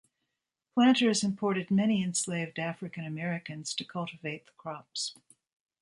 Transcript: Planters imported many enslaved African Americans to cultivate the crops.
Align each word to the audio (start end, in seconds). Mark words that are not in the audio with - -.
Planters 0.73 1.23
imported 1.23 1.69
many 1.69 2.01
enslaved 2.01 2.57
African 2.57 3.05
Americans 3.05 3.71
to 3.75 3.85
cultivate 3.85 4.47
the 4.47 4.51
crops. 4.53 5.15